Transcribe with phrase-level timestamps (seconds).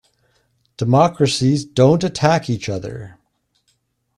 [0.77, 3.19] Democracies don't attack each other.